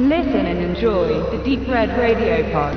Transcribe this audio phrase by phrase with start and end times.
[0.00, 2.74] Listen and enjoy the Deep Red Radio Pod.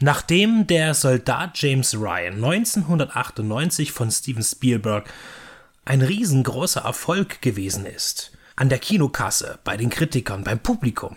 [0.00, 5.08] Nachdem der Soldat James Ryan 1998 von Steven Spielberg
[5.86, 11.16] ein riesengroßer Erfolg gewesen ist, an der Kinokasse, bei den Kritikern, beim Publikum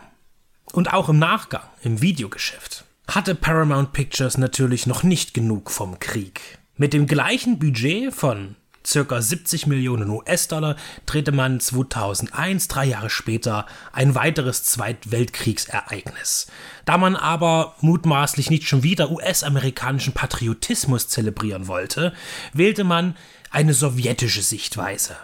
[0.71, 6.59] und auch im Nachgang, im Videogeschäft, hatte Paramount Pictures natürlich noch nicht genug vom Krieg.
[6.77, 8.55] Mit dem gleichen Budget von
[8.85, 16.47] circa 70 Millionen US-Dollar drehte man 2001, drei Jahre später, ein weiteres Zweitweltkriegsereignis.
[16.85, 22.13] Da man aber mutmaßlich nicht schon wieder US-amerikanischen Patriotismus zelebrieren wollte,
[22.53, 23.15] wählte man
[23.51, 25.15] eine sowjetische Sichtweise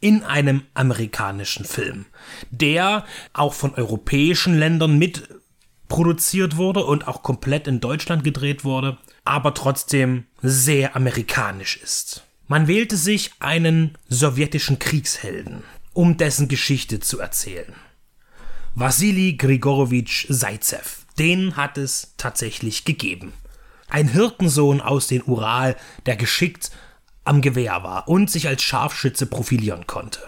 [0.00, 2.06] in einem amerikanischen Film,
[2.50, 5.28] der auch von europäischen Ländern mit
[5.88, 12.24] produziert wurde und auch komplett in Deutschland gedreht wurde, aber trotzdem sehr amerikanisch ist.
[12.52, 15.62] Man wählte sich einen sowjetischen Kriegshelden,
[15.94, 17.72] um dessen Geschichte zu erzählen.
[18.74, 23.32] Wassili Grigorowitsch Zaitsev, den hat es tatsächlich gegeben.
[23.88, 26.70] Ein Hirtensohn aus den Ural, der geschickt
[27.24, 30.20] am Gewehr war und sich als Scharfschütze profilieren konnte.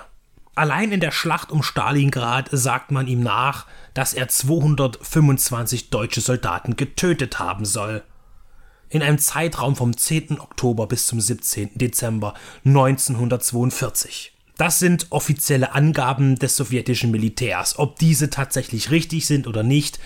[0.55, 6.77] Allein in der Schlacht um Stalingrad sagt man ihm nach, dass er 225 deutsche Soldaten
[6.77, 8.03] getötet haben soll
[8.95, 10.39] in einem Zeitraum vom 10.
[10.39, 11.71] Oktober bis zum 17.
[11.75, 14.33] Dezember 1942.
[14.57, 17.77] Das sind offizielle Angaben des sowjetischen Militärs.
[17.77, 19.99] Ob diese tatsächlich richtig sind oder nicht,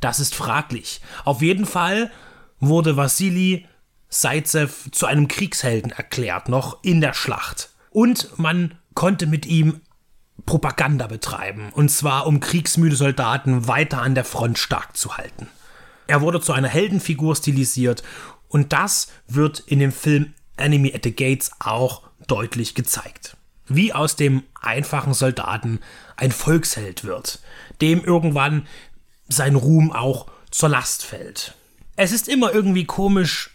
[0.00, 1.00] das ist fraglich.
[1.24, 2.10] Auf jeden Fall
[2.60, 3.66] wurde Wassili
[4.10, 7.70] Zaitsev zu einem Kriegshelden erklärt, noch in der Schlacht.
[7.88, 9.80] Und man konnte mit ihm
[10.44, 15.48] Propaganda betreiben, und zwar um kriegsmüde Soldaten weiter an der Front stark zu halten.
[16.06, 18.02] Er wurde zu einer Heldenfigur stilisiert
[18.54, 23.36] und das wird in dem Film Enemy at the Gates auch deutlich gezeigt.
[23.66, 25.80] Wie aus dem einfachen Soldaten
[26.14, 27.40] ein Volksheld wird,
[27.80, 28.68] dem irgendwann
[29.26, 31.56] sein Ruhm auch zur Last fällt.
[31.96, 33.50] Es ist immer irgendwie komisch,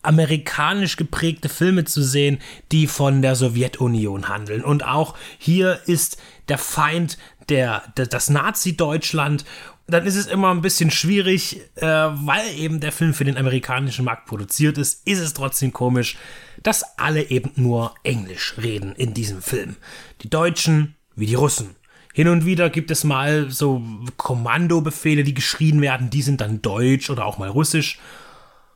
[0.00, 2.38] amerikanisch geprägte Filme zu sehen,
[2.72, 4.64] die von der Sowjetunion handeln.
[4.64, 6.16] Und auch hier ist
[6.48, 7.18] der Feind
[7.50, 9.44] der, der das Nazi-Deutschland
[9.86, 14.04] dann ist es immer ein bisschen schwierig, äh, weil eben der Film für den amerikanischen
[14.04, 16.16] Markt produziert ist, ist es trotzdem komisch,
[16.62, 19.76] dass alle eben nur Englisch reden in diesem Film.
[20.22, 21.76] Die Deutschen wie die Russen.
[22.14, 23.82] Hin und wieder gibt es mal so
[24.18, 27.98] Kommandobefehle, die geschrien werden, die sind dann deutsch oder auch mal russisch.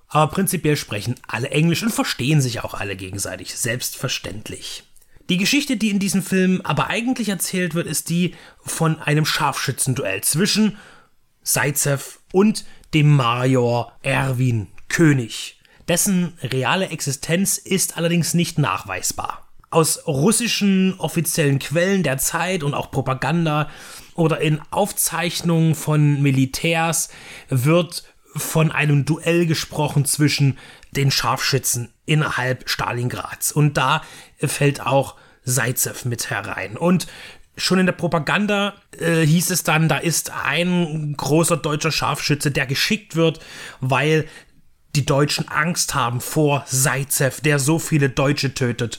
[0.09, 4.85] Aber prinzipiell sprechen alle Englisch und verstehen sich auch alle gegenseitig, selbstverständlich.
[5.29, 8.35] Die Geschichte, die in diesem Film aber eigentlich erzählt wird, ist die
[8.65, 10.77] von einem Scharfschützenduell zwischen
[11.47, 15.61] Zaitsev und dem Major Erwin König.
[15.89, 19.47] Dessen reale Existenz ist allerdings nicht nachweisbar.
[19.71, 23.71] Aus russischen offiziellen Quellen der Zeit und auch Propaganda
[24.15, 27.11] oder in Aufzeichnungen von Militärs
[27.49, 30.59] wird von einem Duell gesprochen zwischen
[30.91, 33.53] den Scharfschützen innerhalb Stalingrads.
[33.53, 34.03] Und da
[34.39, 35.15] fällt auch
[35.45, 36.77] Zaitsev mit herein.
[36.77, 37.07] Und
[37.57, 42.67] Schon in der Propaganda äh, hieß es dann, da ist ein großer deutscher Scharfschütze, der
[42.67, 43.41] geschickt wird,
[43.81, 44.27] weil
[44.95, 48.99] die Deutschen Angst haben vor Zaitsev, der so viele Deutsche tötet.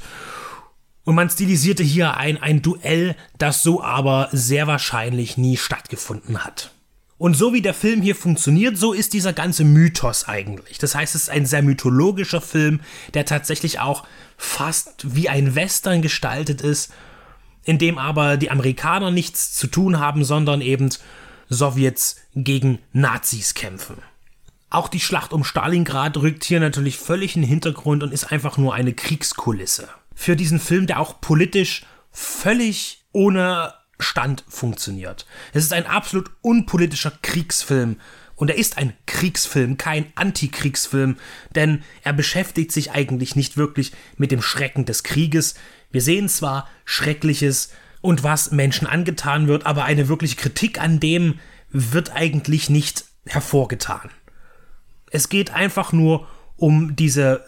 [1.03, 6.71] Und man stilisierte hier ein, ein Duell, das so aber sehr wahrscheinlich nie stattgefunden hat.
[7.17, 10.77] Und so wie der Film hier funktioniert, so ist dieser ganze Mythos eigentlich.
[10.77, 12.81] Das heißt, es ist ein sehr mythologischer Film,
[13.13, 14.05] der tatsächlich auch
[14.37, 16.91] fast wie ein Western gestaltet ist
[17.67, 20.89] in dem aber die Amerikaner nichts zu tun haben, sondern eben
[21.49, 23.97] Sowjets gegen Nazis kämpfen.
[24.69, 28.57] Auch die Schlacht um Stalingrad rückt hier natürlich völlig in den Hintergrund und ist einfach
[28.57, 29.89] nur eine Kriegskulisse.
[30.15, 35.25] Für diesen Film, der auch politisch völlig ohne Stand funktioniert.
[35.53, 37.97] Es ist ein absolut unpolitischer Kriegsfilm.
[38.35, 41.17] Und er ist ein Kriegsfilm, kein Antikriegsfilm,
[41.55, 45.55] denn er beschäftigt sich eigentlich nicht wirklich mit dem Schrecken des Krieges,
[45.91, 51.39] wir sehen zwar Schreckliches und was Menschen angetan wird, aber eine wirkliche Kritik an dem
[51.69, 54.09] wird eigentlich nicht hervorgetan.
[55.11, 57.45] Es geht einfach nur um diese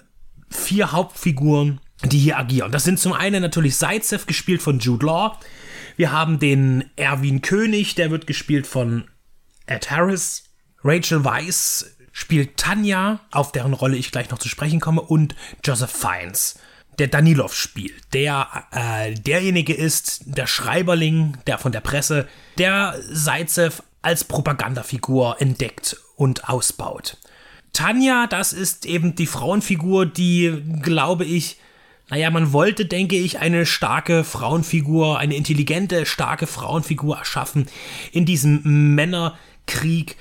[0.50, 2.72] vier Hauptfiguren, die hier agieren.
[2.72, 5.38] Das sind zum einen natürlich Zaitsev, gespielt von Jude Law.
[5.98, 9.06] Wir haben den Erwin König, der wird gespielt von
[9.66, 10.46] Ed Harris.
[10.84, 15.92] Rachel Weisz spielt Tanja, auf deren Rolle ich gleich noch zu sprechen komme, und Joseph
[15.92, 16.60] Fiennes
[17.00, 23.82] der Danilov spielt, der äh, derjenige ist, der Schreiberling, der von der Presse, der Zaitsev
[24.02, 27.18] als Propagandafigur entdeckt und ausbaut.
[27.74, 31.58] Tanja, das ist eben die Frauenfigur, die, glaube ich,
[32.10, 37.68] naja, man wollte, denke ich, eine starke Frauenfigur, eine intelligente, starke Frauenfigur erschaffen
[38.12, 40.18] in diesem Männerkrieg,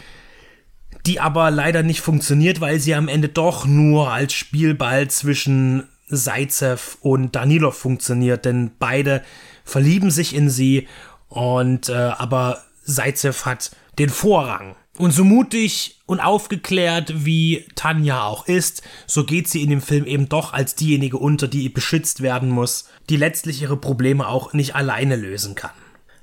[1.07, 6.99] die aber leider nicht funktioniert, weil sie am Ende doch nur als Spielball zwischen Zaitsev
[7.01, 9.23] und Danilov funktioniert, denn beide
[9.65, 10.89] verlieben sich in sie
[11.29, 14.77] und äh, aber Zaitsev hat den Vorrang.
[14.97, 20.07] Und so mutig und aufgeklärt wie Tanja auch ist, so geht sie in dem Film
[20.07, 24.75] eben doch als diejenige unter, die beschützt werden muss, die letztlich ihre Probleme auch nicht
[24.75, 25.71] alleine lösen kann.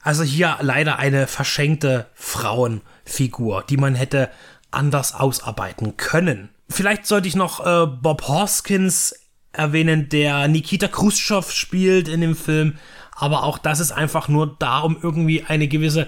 [0.01, 4.29] Also hier leider eine verschenkte Frauenfigur, die man hätte
[4.71, 6.49] anders ausarbeiten können.
[6.69, 9.15] Vielleicht sollte ich noch äh, Bob Hoskins
[9.57, 12.77] erwähnen, der Nikita Khrushchev spielt in dem Film,
[13.11, 16.07] aber auch das ist einfach nur da, um irgendwie eine gewisse,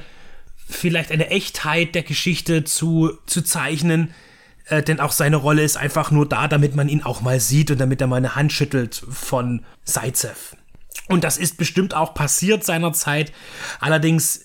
[0.67, 4.13] vielleicht eine Echtheit der Geschichte zu, zu zeichnen,
[4.65, 7.71] äh, denn auch seine Rolle ist einfach nur da, damit man ihn auch mal sieht
[7.71, 10.55] und damit er mal eine Hand schüttelt von Zaitsev.
[11.07, 13.31] Und das ist bestimmt auch passiert seinerzeit,
[13.79, 14.41] allerdings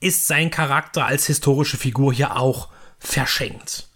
[0.00, 3.88] ist sein Charakter als historische Figur hier auch verschenkt.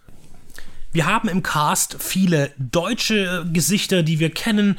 [0.93, 4.79] Wir haben im Cast viele deutsche Gesichter, die wir kennen,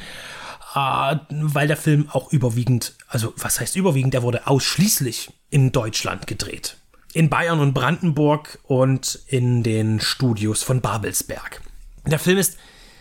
[0.74, 6.26] äh, weil der Film auch überwiegend, also was heißt überwiegend, der wurde ausschließlich in Deutschland
[6.26, 6.76] gedreht.
[7.12, 11.60] In Bayern und Brandenburg und in den Studios von Babelsberg.
[12.06, 12.56] Der Film ist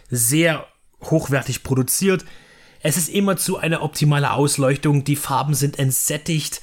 [0.10, 0.66] sehr
[1.02, 2.26] hochwertig produziert.
[2.82, 5.04] Es ist immer zu eine optimale Ausleuchtung.
[5.04, 6.62] Die Farben sind entsättigt,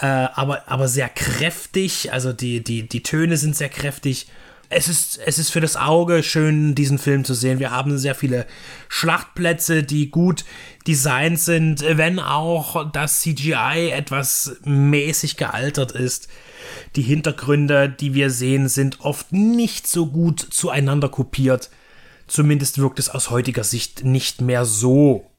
[0.00, 2.12] äh, aber, aber sehr kräftig.
[2.12, 4.28] Also die, die, die Töne sind sehr kräftig
[4.70, 7.58] es ist, es ist für das Auge schön, diesen Film zu sehen.
[7.58, 8.46] Wir haben sehr viele
[8.88, 10.44] Schlachtplätze, die gut
[10.86, 16.28] designt sind, wenn auch das CGI etwas mäßig gealtert ist.
[16.96, 21.70] Die Hintergründe, die wir sehen, sind oft nicht so gut zueinander kopiert.
[22.26, 25.30] Zumindest wirkt es aus heutiger Sicht nicht mehr so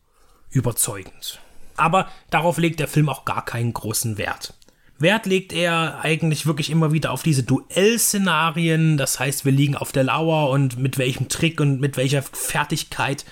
[0.50, 1.40] überzeugend.
[1.78, 4.56] Aber darauf legt der Film auch gar keinen großen Wert.
[5.02, 8.98] Wert legt er eigentlich wirklich immer wieder auf diese Duellszenarien.
[8.98, 13.26] Das heißt, wir liegen auf der Lauer und mit welchem Trick und mit welcher Fertigkeit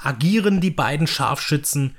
[0.00, 1.96] agieren die beiden Scharfschützen,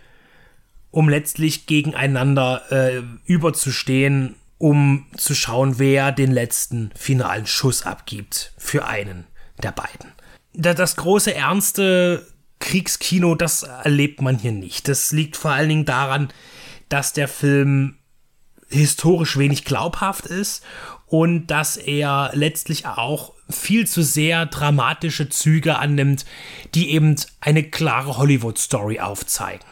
[0.92, 8.86] um letztlich gegeneinander äh, überzustehen, um zu schauen, wer den letzten finalen Schuss abgibt für
[8.86, 9.26] einen
[9.62, 10.12] der beiden.
[10.54, 12.26] Das große, ernste
[12.60, 14.88] Kriegskino, das erlebt man hier nicht.
[14.88, 16.30] Das liegt vor allen Dingen daran,
[16.90, 17.98] dass der Film
[18.70, 20.64] historisch wenig glaubhaft ist
[21.08, 26.26] und dass er letztlich auch viel zu sehr dramatische Züge annimmt,
[26.76, 29.66] die eben eine klare Hollywood-Story aufzeigen.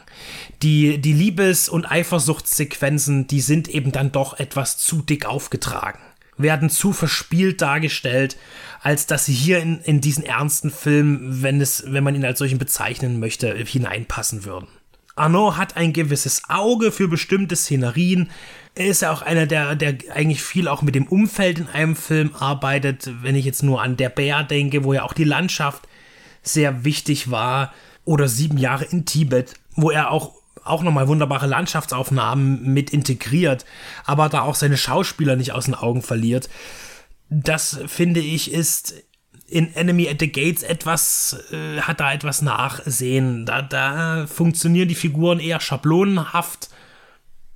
[0.61, 5.99] Die, die Liebes- und Eifersuchtssequenzen, die sind eben dann doch etwas zu dick aufgetragen,
[6.37, 8.37] werden zu verspielt dargestellt,
[8.81, 12.39] als dass sie hier in, in diesen ernsten Film, wenn, es, wenn man ihn als
[12.39, 14.67] solchen bezeichnen möchte, hineinpassen würden.
[15.15, 18.29] Arnaud hat ein gewisses Auge für bestimmte Szenerien,
[18.75, 21.95] er ist ja auch einer, der, der eigentlich viel auch mit dem Umfeld in einem
[21.95, 23.09] Film arbeitet.
[23.21, 25.87] Wenn ich jetzt nur an Der Bär denke, wo ja auch die Landschaft
[26.43, 27.73] sehr wichtig war.
[28.03, 30.33] Oder sieben Jahre in Tibet, wo er auch,
[30.63, 33.65] auch nochmal wunderbare Landschaftsaufnahmen mit integriert,
[34.03, 36.49] aber da auch seine Schauspieler nicht aus den Augen verliert.
[37.29, 38.93] Das finde ich ist
[39.47, 43.45] in Enemy at the Gates etwas, äh, hat da etwas Nachsehen.
[43.45, 46.69] Da, da funktionieren die Figuren eher schablonenhaft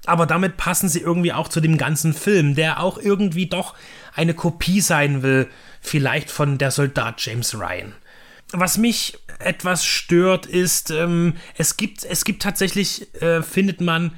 [0.05, 3.75] aber damit passen sie irgendwie auch zu dem ganzen Film, der auch irgendwie doch
[4.15, 5.47] eine Kopie sein will,
[5.81, 7.93] vielleicht von der Soldat James Ryan.
[8.51, 14.13] Was mich etwas stört, ist, ähm, es gibt, es gibt tatsächlich, äh, findet man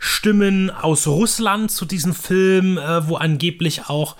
[0.00, 4.16] Stimmen aus Russland zu diesem Film, äh, wo angeblich auch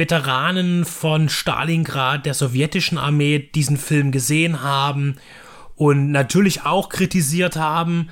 [0.00, 5.16] Veteranen von Stalingrad der sowjetischen Armee diesen Film gesehen haben
[5.76, 8.08] und natürlich auch kritisiert haben,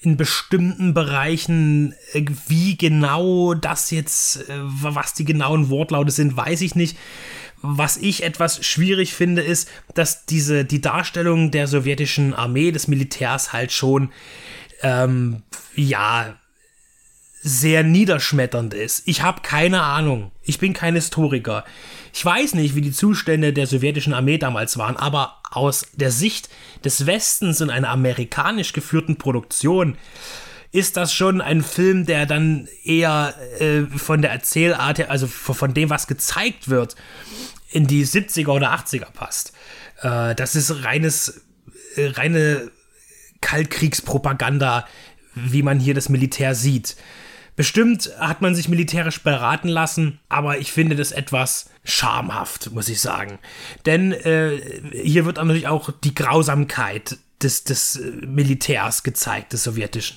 [0.00, 6.62] in bestimmten Bereichen, äh, wie genau das jetzt, äh, was die genauen Wortlaute sind, weiß
[6.62, 6.96] ich nicht.
[7.60, 13.52] Was ich etwas schwierig finde, ist, dass diese, die Darstellung der sowjetischen Armee, des Militärs
[13.52, 14.10] halt schon,
[14.82, 15.42] ähm,
[15.74, 16.36] ja,
[17.46, 19.02] sehr niederschmetternd ist.
[19.04, 20.32] Ich habe keine Ahnung.
[20.42, 21.64] Ich bin kein Historiker.
[22.14, 26.48] Ich weiß nicht, wie die Zustände der sowjetischen Armee damals waren, aber aus der Sicht
[26.86, 29.98] des Westens in einer amerikanisch geführten Produktion
[30.72, 35.90] ist das schon ein Film, der dann eher äh, von der Erzählart, also von dem,
[35.90, 36.96] was gezeigt wird,
[37.70, 39.52] in die 70er oder 80er passt.
[40.00, 41.42] Äh, das ist reines,
[41.96, 42.70] äh, reine
[43.42, 44.88] Kaltkriegspropaganda,
[45.34, 46.96] wie man hier das Militär sieht.
[47.56, 53.00] Bestimmt hat man sich militärisch beraten lassen, aber ich finde das etwas schamhaft, muss ich
[53.00, 53.38] sagen.
[53.86, 54.60] Denn äh,
[55.02, 60.16] hier wird natürlich auch die Grausamkeit des, des Militärs gezeigt, des sowjetischen.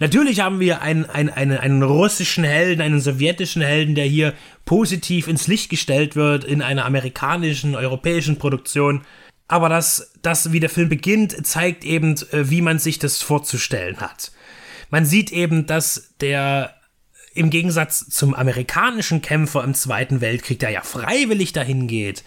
[0.00, 5.28] Natürlich haben wir einen, einen, einen, einen russischen Helden, einen sowjetischen Helden, der hier positiv
[5.28, 9.02] ins Licht gestellt wird in einer amerikanischen, europäischen Produktion.
[9.48, 13.98] Aber das, das, wie der Film beginnt, zeigt eben, äh, wie man sich das vorzustellen
[14.00, 14.32] hat.
[14.94, 16.72] Man sieht eben, dass der
[17.34, 22.22] im Gegensatz zum amerikanischen Kämpfer im Zweiten Weltkrieg, der ja freiwillig dahin geht,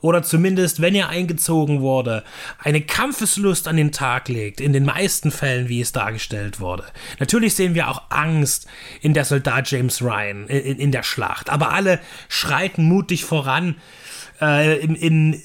[0.00, 2.24] oder zumindest, wenn er eingezogen wurde,
[2.60, 6.84] eine Kampfeslust an den Tag legt, in den meisten Fällen, wie es dargestellt wurde.
[7.20, 8.68] Natürlich sehen wir auch Angst
[9.02, 12.00] in der Soldat James Ryan, in, in der Schlacht, aber alle
[12.30, 13.76] schreiten mutig voran.
[14.40, 15.42] Äh, in, in,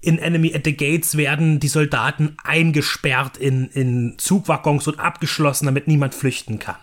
[0.00, 5.88] in Enemy at the Gates werden die Soldaten eingesperrt in, in Zugwaggons und abgeschlossen, damit
[5.88, 6.76] niemand flüchten kann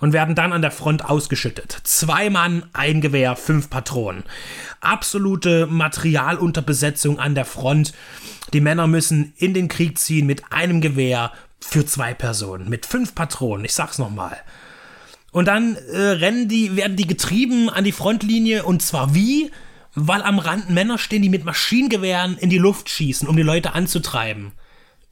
[0.00, 1.78] und werden dann an der Front ausgeschüttet.
[1.84, 4.24] Zwei Mann, ein Gewehr, fünf Patronen.
[4.80, 7.92] Absolute Materialunterbesetzung an der Front.
[8.52, 13.14] Die Männer müssen in den Krieg ziehen mit einem Gewehr für zwei Personen, mit fünf
[13.14, 13.64] Patronen.
[13.64, 14.36] Ich sag's nochmal.
[15.32, 19.50] Und dann äh, rennen die, werden die getrieben an die Frontlinie und zwar wie?
[19.98, 23.72] Weil am Rand Männer stehen, die mit Maschinengewehren in die Luft schießen, um die Leute
[23.72, 24.52] anzutreiben.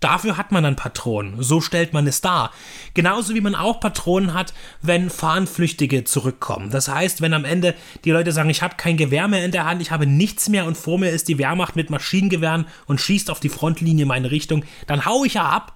[0.05, 1.43] Dafür hat man dann Patronen.
[1.43, 2.50] So stellt man es dar.
[2.93, 6.69] Genauso wie man auch Patronen hat, wenn Fahnenflüchtige zurückkommen.
[6.69, 7.75] Das heißt, wenn am Ende
[8.05, 10.67] die Leute sagen, ich habe kein Gewehr mehr in der Hand, ich habe nichts mehr
[10.67, 14.31] und vor mir ist die Wehrmacht mit Maschinengewehren und schießt auf die Frontlinie in meine
[14.31, 15.75] Richtung, dann hau ich ja ab.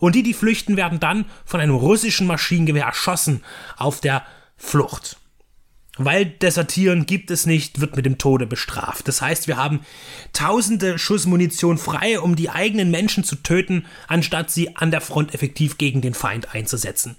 [0.00, 3.44] Und die, die flüchten, werden dann von einem russischen Maschinengewehr erschossen
[3.76, 4.24] auf der
[4.56, 5.18] Flucht.
[5.96, 9.06] Weil Desertieren gibt es nicht, wird mit dem Tode bestraft.
[9.06, 9.80] Das heißt, wir haben
[10.32, 15.34] tausende Schuss Munition frei, um die eigenen Menschen zu töten, anstatt sie an der Front
[15.34, 17.16] effektiv gegen den Feind einzusetzen.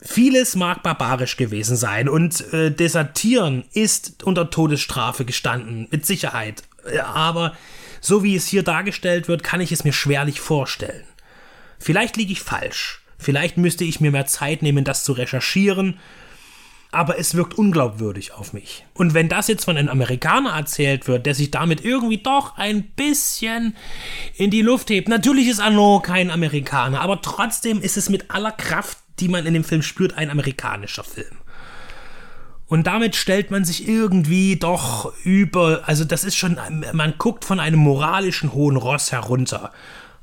[0.00, 6.62] Vieles mag barbarisch gewesen sein und äh, Desertieren ist unter Todesstrafe gestanden, mit Sicherheit.
[7.04, 7.54] Aber
[8.00, 11.04] so wie es hier dargestellt wird, kann ich es mir schwerlich vorstellen.
[11.78, 13.02] Vielleicht liege ich falsch.
[13.18, 15.98] Vielleicht müsste ich mir mehr Zeit nehmen, das zu recherchieren
[16.94, 18.86] aber es wirkt unglaubwürdig auf mich.
[18.94, 22.84] Und wenn das jetzt von einem Amerikaner erzählt wird, der sich damit irgendwie doch ein
[22.84, 23.76] bisschen
[24.36, 28.52] in die Luft hebt, natürlich ist Arnaud kein Amerikaner, aber trotzdem ist es mit aller
[28.52, 31.38] Kraft, die man in dem Film spürt, ein amerikanischer Film.
[32.66, 36.58] Und damit stellt man sich irgendwie doch über, also das ist schon,
[36.92, 39.72] man guckt von einem moralischen hohen Ross herunter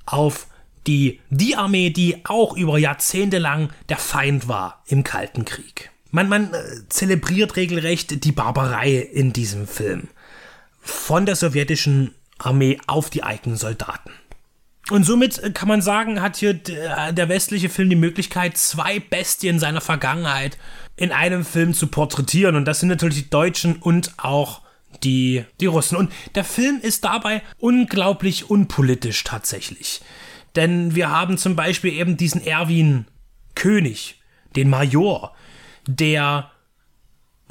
[0.06, 0.48] auf
[0.88, 5.91] die, die Armee, die auch über Jahrzehnte lang der Feind war im Kalten Krieg.
[6.12, 10.10] Man, man äh, zelebriert regelrecht die Barbarei in diesem Film.
[10.82, 14.12] Von der sowjetischen Armee auf die eigenen Soldaten.
[14.89, 19.00] Und somit äh, kann man sagen, hat hier äh, der westliche Film die Möglichkeit, zwei
[19.00, 20.58] Bestien seiner Vergangenheit
[20.98, 22.56] in einem Film zu porträtieren.
[22.56, 24.62] Und das sind natürlich die Deutschen und auch
[25.03, 25.96] die, die Russen.
[25.96, 30.01] Und der Film ist dabei unglaublich unpolitisch tatsächlich.
[30.56, 33.06] Denn wir haben zum Beispiel eben diesen Erwin
[33.56, 34.20] König,
[34.56, 35.34] den Major,
[35.88, 36.52] der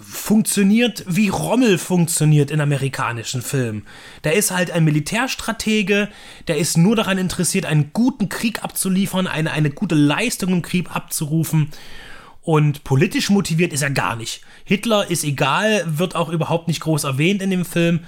[0.02, 3.86] funktioniert, wie Rommel funktioniert in amerikanischen Filmen.
[4.24, 6.08] Der ist halt ein Militärstratege,
[6.48, 10.90] der ist nur daran interessiert, einen guten Krieg abzuliefern, eine, eine gute Leistung im Krieg
[10.90, 11.70] abzurufen.
[12.42, 14.40] Und politisch motiviert ist er gar nicht.
[14.64, 18.00] Hitler ist egal, wird auch überhaupt nicht groß erwähnt in dem Film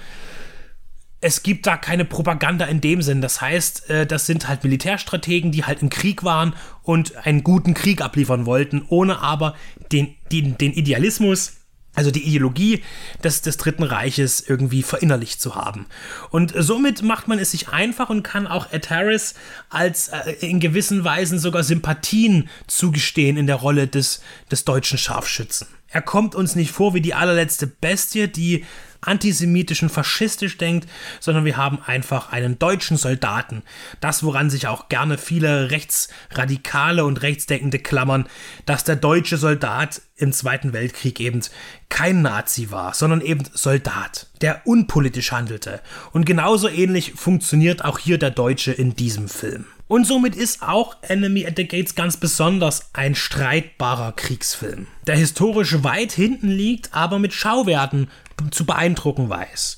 [1.23, 3.21] es gibt da keine Propaganda in dem Sinn.
[3.21, 6.53] Das heißt, äh, das sind halt Militärstrategen, die halt im Krieg waren
[6.83, 9.55] und einen guten Krieg abliefern wollten, ohne aber
[9.91, 11.53] den, den, den Idealismus,
[11.95, 12.83] also die Ideologie
[13.23, 15.85] des, des Dritten Reiches irgendwie verinnerlicht zu haben.
[16.29, 19.35] Und somit macht man es sich einfach und kann auch Ed Harris
[19.69, 25.67] als äh, in gewissen Weisen sogar Sympathien zugestehen in der Rolle des, des deutschen Scharfschützen.
[25.93, 28.65] Er kommt uns nicht vor wie die allerletzte Bestie, die
[29.01, 33.61] antisemitisch und faschistisch denkt, sondern wir haben einfach einen deutschen Soldaten.
[33.99, 38.27] Das, woran sich auch gerne viele Rechtsradikale und Rechtsdenkende klammern,
[38.65, 41.41] dass der deutsche Soldat im Zweiten Weltkrieg eben
[41.89, 45.79] kein Nazi war, sondern eben Soldat, der unpolitisch handelte.
[46.11, 49.65] Und genauso ähnlich funktioniert auch hier der Deutsche in diesem Film.
[49.93, 55.83] Und somit ist auch Enemy at the Gates ganz besonders ein streitbarer Kriegsfilm, der historisch
[55.83, 58.09] weit hinten liegt, aber mit Schauwerten
[58.49, 59.77] zu beeindrucken weiß.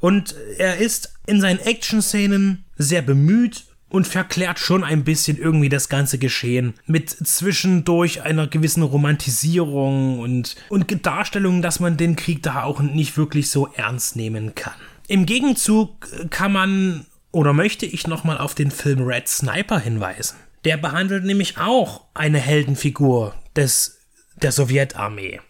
[0.00, 5.90] Und er ist in seinen Action-Szenen sehr bemüht und verklärt schon ein bisschen irgendwie das
[5.90, 12.62] ganze Geschehen mit zwischendurch einer gewissen Romantisierung und, und Darstellung, dass man den Krieg da
[12.62, 14.72] auch nicht wirklich so ernst nehmen kann.
[15.06, 20.36] Im Gegenzug kann man oder möchte ich nochmal auf den Film Red Sniper hinweisen.
[20.64, 24.00] Der behandelt nämlich auch eine Heldenfigur des,
[24.42, 25.40] der Sowjetarmee.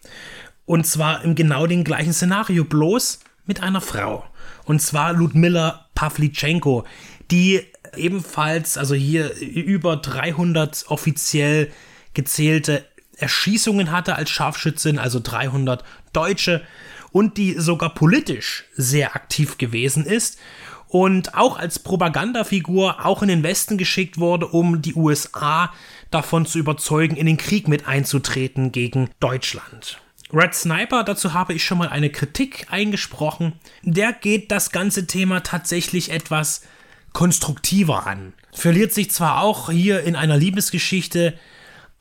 [0.65, 4.25] Und zwar im genau den gleichen Szenario, bloß mit einer Frau.
[4.65, 6.85] Und zwar Ludmilla Pavlichenko,
[7.29, 7.61] die
[7.95, 11.71] ebenfalls, also hier über 300 offiziell
[12.13, 12.85] gezählte
[13.17, 15.83] Erschießungen hatte als Scharfschützin, also 300
[16.13, 16.61] Deutsche
[17.11, 20.39] und die sogar politisch sehr aktiv gewesen ist
[20.91, 25.71] und auch als Propagandafigur auch in den Westen geschickt wurde, um die USA
[26.11, 30.01] davon zu überzeugen, in den Krieg mit einzutreten gegen Deutschland.
[30.33, 33.53] Red Sniper, dazu habe ich schon mal eine Kritik eingesprochen.
[33.83, 36.63] Der geht das ganze Thema tatsächlich etwas
[37.13, 38.33] konstruktiver an.
[38.51, 41.39] Verliert sich zwar auch hier in einer Liebesgeschichte,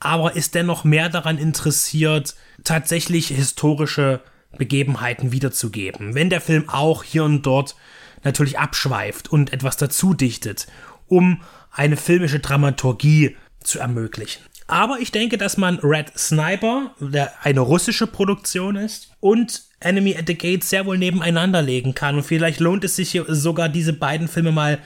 [0.00, 4.20] aber ist dennoch mehr daran interessiert, tatsächlich historische
[4.58, 6.16] Begebenheiten wiederzugeben.
[6.16, 7.76] Wenn der Film auch hier und dort
[8.24, 10.66] natürlich abschweift und etwas dazu dichtet,
[11.06, 14.42] um eine filmische Dramaturgie zu ermöglichen.
[14.66, 20.28] Aber ich denke, dass man Red Sniper, der eine russische Produktion ist, und Enemy at
[20.28, 22.16] the Gates sehr wohl nebeneinander legen kann.
[22.16, 24.78] Und vielleicht lohnt es sich sogar, diese beiden Filme mal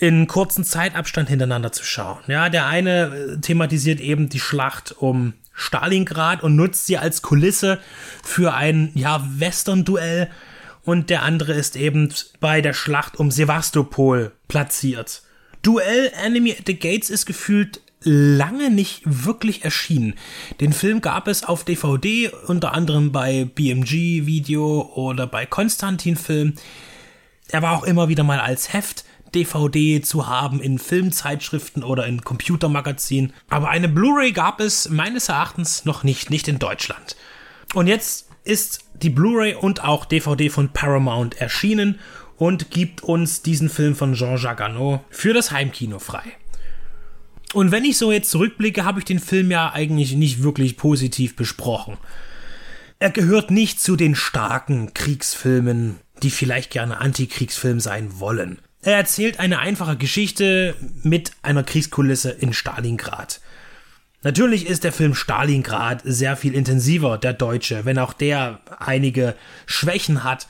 [0.00, 2.18] in kurzen Zeitabstand hintereinander zu schauen.
[2.26, 7.80] Ja, der eine äh, thematisiert eben die Schlacht um Stalingrad und nutzt sie als Kulisse
[8.22, 10.30] für ein ja, Western-Duell.
[10.88, 15.20] Und der andere ist eben bei der Schlacht um Sevastopol platziert.
[15.60, 20.14] Duell Enemy at the Gates ist gefühlt lange nicht wirklich erschienen.
[20.62, 26.54] Den Film gab es auf DVD, unter anderem bei BMG Video oder bei Konstantin Film.
[27.48, 29.04] Er war auch immer wieder mal als Heft
[29.34, 33.34] DVD zu haben in Filmzeitschriften oder in Computermagazinen.
[33.50, 37.14] Aber eine Blu-ray gab es meines Erachtens noch nicht, nicht in Deutschland.
[37.74, 42.00] Und jetzt ist die Blu-ray und auch DVD von Paramount erschienen
[42.36, 46.24] und gibt uns diesen Film von Jean-Jacques Arnaud für das Heimkino frei.
[47.52, 51.36] Und wenn ich so jetzt zurückblicke, habe ich den Film ja eigentlich nicht wirklich positiv
[51.36, 51.96] besprochen.
[52.98, 58.58] Er gehört nicht zu den starken Kriegsfilmen, die vielleicht gerne Antikriegsfilm sein wollen.
[58.82, 63.40] Er erzählt eine einfache Geschichte mit einer Kriegskulisse in Stalingrad.
[64.22, 69.34] Natürlich ist der Film Stalingrad sehr viel intensiver, der Deutsche, wenn auch der einige
[69.66, 70.48] Schwächen hat.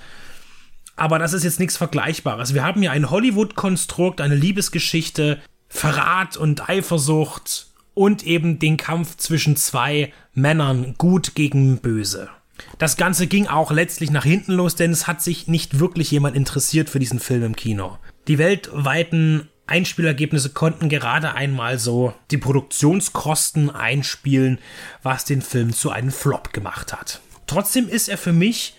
[0.97, 2.55] Aber das ist jetzt nichts Vergleichbares.
[2.55, 5.39] Wir haben hier ein Hollywood-Konstrukt, eine Liebesgeschichte,
[5.69, 12.31] Verrat und Eifersucht und eben den Kampf zwischen zwei Männern, gut gegen böse.
[12.79, 16.37] Das Ganze ging auch letztlich nach hinten los, denn es hat sich nicht wirklich jemand
[16.37, 17.99] interessiert für diesen Film im Kino.
[18.27, 24.59] Die weltweiten Einspielergebnisse konnten gerade einmal so die Produktionskosten einspielen,
[25.03, 27.21] was den Film zu einem Flop gemacht hat.
[27.47, 28.75] Trotzdem ist er für mich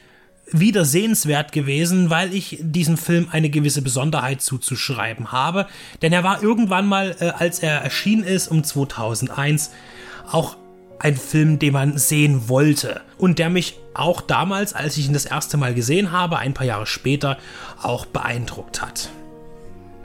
[0.52, 5.67] wieder sehenswert gewesen, weil ich diesem Film eine gewisse Besonderheit zuzuschreiben habe.
[6.02, 9.71] Denn er war irgendwann mal, äh, als er erschienen ist, um 2001,
[10.32, 10.58] auch
[10.99, 13.02] ein Film, den man sehen wollte.
[13.17, 16.65] Und der mich auch damals, als ich ihn das erste Mal gesehen habe, ein paar
[16.65, 17.38] Jahre später,
[17.82, 19.10] auch beeindruckt hat.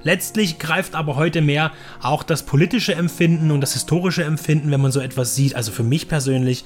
[0.04, 4.92] Letztlich greift aber heute mehr auch das politische Empfinden und das historische Empfinden, wenn man
[4.92, 6.64] so etwas sieht, also für mich persönlich,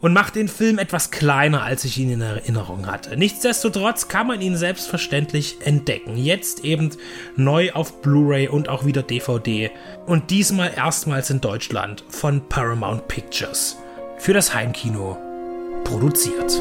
[0.00, 3.16] und macht den Film etwas kleiner, als ich ihn in Erinnerung hatte.
[3.16, 6.18] Nichtsdestotrotz kann man ihn selbstverständlich entdecken.
[6.18, 6.90] Jetzt eben
[7.36, 9.70] neu auf Blu-ray und auch wieder DVD.
[10.04, 13.78] Und diesmal erstmals in Deutschland von Paramount Pictures.
[14.18, 15.16] Für das Heimkino
[15.84, 16.60] produziert.